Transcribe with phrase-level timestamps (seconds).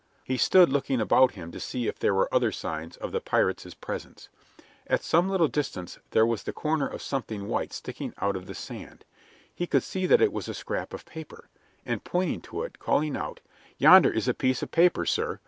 [0.23, 3.75] He stood looking about him to see if there were other signs of the pirates'
[3.75, 4.29] presence.
[4.87, 8.47] At some little distance there was the corner of something white sticking up out of
[8.47, 9.05] the sand.
[9.53, 11.49] He could see that it was a scrap of paper,
[11.85, 13.41] and he pointed to it, calling out:
[13.77, 15.39] "Yonder is a piece of paper, sir.